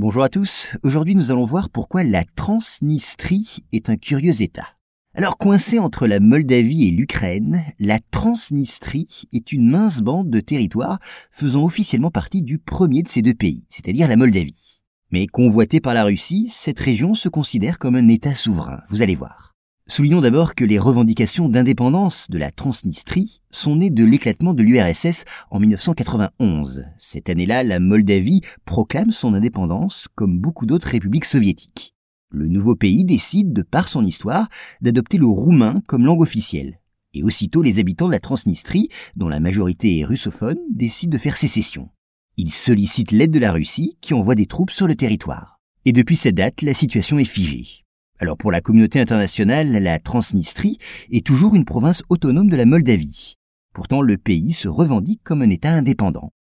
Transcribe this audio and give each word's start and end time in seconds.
Bonjour 0.00 0.22
à 0.22 0.28
tous, 0.28 0.76
aujourd'hui 0.84 1.16
nous 1.16 1.32
allons 1.32 1.44
voir 1.44 1.70
pourquoi 1.70 2.04
la 2.04 2.22
Transnistrie 2.36 3.64
est 3.72 3.90
un 3.90 3.96
curieux 3.96 4.42
État. 4.42 4.76
Alors 5.12 5.36
coincée 5.38 5.80
entre 5.80 6.06
la 6.06 6.20
Moldavie 6.20 6.86
et 6.86 6.92
l'Ukraine, 6.92 7.64
la 7.80 7.98
Transnistrie 8.12 9.26
est 9.32 9.50
une 9.50 9.68
mince 9.68 9.98
bande 9.98 10.30
de 10.30 10.38
territoire 10.38 11.00
faisant 11.32 11.64
officiellement 11.64 12.12
partie 12.12 12.42
du 12.42 12.60
premier 12.60 13.02
de 13.02 13.08
ces 13.08 13.22
deux 13.22 13.34
pays, 13.34 13.66
c'est-à-dire 13.70 14.06
la 14.06 14.14
Moldavie. 14.14 14.82
Mais 15.10 15.26
convoitée 15.26 15.80
par 15.80 15.94
la 15.94 16.04
Russie, 16.04 16.48
cette 16.52 16.78
région 16.78 17.14
se 17.14 17.28
considère 17.28 17.80
comme 17.80 17.96
un 17.96 18.06
État 18.06 18.36
souverain, 18.36 18.82
vous 18.90 19.02
allez 19.02 19.16
voir. 19.16 19.57
Soulignons 19.90 20.20
d'abord 20.20 20.54
que 20.54 20.66
les 20.66 20.78
revendications 20.78 21.48
d'indépendance 21.48 22.28
de 22.28 22.36
la 22.36 22.50
Transnistrie 22.50 23.40
sont 23.50 23.76
nées 23.76 23.88
de 23.88 24.04
l'éclatement 24.04 24.52
de 24.52 24.62
l'URSS 24.62 25.24
en 25.50 25.58
1991. 25.60 26.84
Cette 26.98 27.30
année-là, 27.30 27.64
la 27.64 27.80
Moldavie 27.80 28.42
proclame 28.66 29.12
son 29.12 29.32
indépendance 29.32 30.06
comme 30.14 30.40
beaucoup 30.40 30.66
d'autres 30.66 30.88
républiques 30.88 31.24
soviétiques. 31.24 31.94
Le 32.30 32.48
nouveau 32.48 32.76
pays 32.76 33.06
décide, 33.06 33.54
de 33.54 33.62
par 33.62 33.88
son 33.88 34.04
histoire, 34.04 34.50
d'adopter 34.82 35.16
le 35.16 35.26
roumain 35.26 35.80
comme 35.86 36.04
langue 36.04 36.20
officielle. 36.20 36.80
Et 37.14 37.22
aussitôt, 37.22 37.62
les 37.62 37.78
habitants 37.78 38.08
de 38.08 38.12
la 38.12 38.20
Transnistrie, 38.20 38.90
dont 39.16 39.28
la 39.28 39.40
majorité 39.40 39.98
est 39.98 40.04
russophone, 40.04 40.58
décident 40.70 41.14
de 41.14 41.18
faire 41.18 41.38
sécession. 41.38 41.88
Ils 42.36 42.52
sollicitent 42.52 43.12
l'aide 43.12 43.30
de 43.30 43.38
la 43.38 43.52
Russie, 43.52 43.96
qui 44.02 44.12
envoie 44.12 44.34
des 44.34 44.46
troupes 44.46 44.70
sur 44.70 44.86
le 44.86 44.96
territoire. 44.96 45.60
Et 45.86 45.92
depuis 45.92 46.16
cette 46.16 46.34
date, 46.34 46.60
la 46.60 46.74
situation 46.74 47.18
est 47.18 47.24
figée. 47.24 47.86
Alors 48.20 48.36
pour 48.36 48.50
la 48.50 48.60
communauté 48.60 48.98
internationale, 48.98 49.70
la 49.70 50.00
Transnistrie 50.00 50.78
est 51.10 51.24
toujours 51.24 51.54
une 51.54 51.64
province 51.64 52.02
autonome 52.08 52.50
de 52.50 52.56
la 52.56 52.64
Moldavie. 52.64 53.34
Pourtant, 53.72 54.02
le 54.02 54.18
pays 54.18 54.52
se 54.52 54.66
revendique 54.66 55.20
comme 55.22 55.42
un 55.42 55.50
État 55.50 55.70
indépendant. 55.70 56.32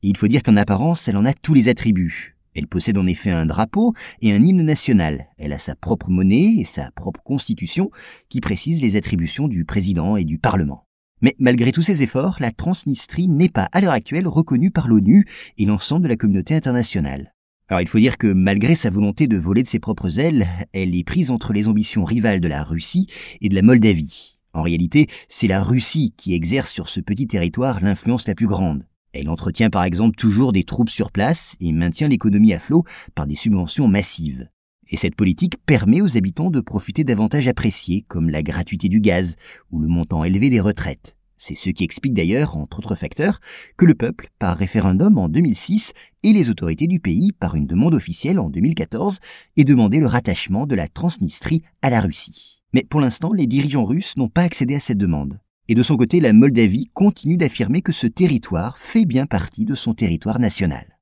Il 0.00 0.16
faut 0.16 0.28
dire 0.28 0.42
qu'en 0.42 0.56
apparence, 0.56 1.08
elle 1.08 1.16
en 1.18 1.26
a 1.26 1.34
tous 1.34 1.52
les 1.52 1.68
attributs. 1.68 2.36
Elle 2.54 2.68
possède 2.68 2.96
en 2.96 3.06
effet 3.06 3.30
un 3.30 3.44
drapeau 3.44 3.92
et 4.22 4.32
un 4.32 4.42
hymne 4.42 4.62
national. 4.62 5.26
Elle 5.36 5.52
a 5.52 5.58
sa 5.58 5.74
propre 5.74 6.08
monnaie 6.08 6.54
et 6.58 6.64
sa 6.64 6.90
propre 6.92 7.20
constitution 7.22 7.90
qui 8.30 8.40
précisent 8.40 8.80
les 8.80 8.96
attributions 8.96 9.46
du 9.46 9.66
président 9.66 10.16
et 10.16 10.24
du 10.24 10.38
Parlement. 10.38 10.86
Mais 11.20 11.36
malgré 11.38 11.70
tous 11.70 11.82
ces 11.82 12.02
efforts, 12.02 12.38
la 12.40 12.50
Transnistrie 12.50 13.28
n'est 13.28 13.50
pas 13.50 13.68
à 13.72 13.82
l'heure 13.82 13.92
actuelle 13.92 14.26
reconnue 14.26 14.70
par 14.70 14.88
l'ONU 14.88 15.26
et 15.58 15.66
l'ensemble 15.66 16.04
de 16.04 16.08
la 16.08 16.16
communauté 16.16 16.54
internationale. 16.54 17.34
Alors 17.68 17.80
il 17.80 17.88
faut 17.88 17.98
dire 17.98 18.16
que 18.16 18.28
malgré 18.28 18.76
sa 18.76 18.90
volonté 18.90 19.26
de 19.26 19.36
voler 19.36 19.64
de 19.64 19.68
ses 19.68 19.80
propres 19.80 20.20
ailes, 20.20 20.46
elle 20.72 20.94
est 20.94 21.02
prise 21.02 21.32
entre 21.32 21.52
les 21.52 21.66
ambitions 21.66 22.04
rivales 22.04 22.40
de 22.40 22.46
la 22.46 22.62
Russie 22.62 23.08
et 23.40 23.48
de 23.48 23.56
la 23.56 23.62
Moldavie. 23.62 24.36
En 24.52 24.62
réalité, 24.62 25.08
c'est 25.28 25.48
la 25.48 25.62
Russie 25.62 26.14
qui 26.16 26.34
exerce 26.34 26.70
sur 26.70 26.88
ce 26.88 27.00
petit 27.00 27.26
territoire 27.26 27.80
l'influence 27.80 28.28
la 28.28 28.36
plus 28.36 28.46
grande. 28.46 28.86
Elle 29.12 29.28
entretient 29.28 29.68
par 29.68 29.82
exemple 29.82 30.16
toujours 30.16 30.52
des 30.52 30.62
troupes 30.62 30.90
sur 30.90 31.10
place 31.10 31.56
et 31.60 31.72
maintient 31.72 32.08
l'économie 32.08 32.52
à 32.52 32.60
flot 32.60 32.84
par 33.14 33.26
des 33.26 33.34
subventions 33.34 33.88
massives. 33.88 34.48
Et 34.88 34.96
cette 34.96 35.16
politique 35.16 35.56
permet 35.66 36.00
aux 36.00 36.16
habitants 36.16 36.50
de 36.50 36.60
profiter 36.60 37.02
d'avantages 37.02 37.48
appréciés 37.48 38.04
comme 38.06 38.30
la 38.30 38.44
gratuité 38.44 38.88
du 38.88 39.00
gaz 39.00 39.34
ou 39.72 39.80
le 39.80 39.88
montant 39.88 40.22
élevé 40.22 40.50
des 40.50 40.60
retraites. 40.60 41.15
C'est 41.38 41.54
ce 41.54 41.70
qui 41.70 41.84
explique 41.84 42.14
d'ailleurs, 42.14 42.56
entre 42.56 42.78
autres 42.78 42.94
facteurs, 42.94 43.40
que 43.76 43.84
le 43.84 43.94
peuple, 43.94 44.30
par 44.38 44.56
référendum 44.56 45.18
en 45.18 45.28
2006, 45.28 45.92
et 46.22 46.32
les 46.32 46.48
autorités 46.48 46.86
du 46.86 46.98
pays, 46.98 47.32
par 47.32 47.54
une 47.54 47.66
demande 47.66 47.94
officielle 47.94 48.38
en 48.38 48.48
2014, 48.48 49.20
aient 49.56 49.64
demandé 49.64 50.00
le 50.00 50.06
rattachement 50.06 50.66
de 50.66 50.74
la 50.74 50.88
Transnistrie 50.88 51.62
à 51.82 51.90
la 51.90 52.00
Russie. 52.00 52.62
Mais 52.72 52.84
pour 52.84 53.00
l'instant, 53.00 53.32
les 53.32 53.46
dirigeants 53.46 53.84
russes 53.84 54.16
n'ont 54.16 54.28
pas 54.28 54.42
accédé 54.42 54.74
à 54.74 54.80
cette 54.80 54.98
demande. 54.98 55.38
Et 55.68 55.74
de 55.74 55.82
son 55.82 55.96
côté, 55.96 56.20
la 56.20 56.32
Moldavie 56.32 56.90
continue 56.94 57.36
d'affirmer 57.36 57.82
que 57.82 57.92
ce 57.92 58.06
territoire 58.06 58.78
fait 58.78 59.04
bien 59.04 59.26
partie 59.26 59.64
de 59.64 59.74
son 59.74 59.94
territoire 59.94 60.38
national. 60.38 60.95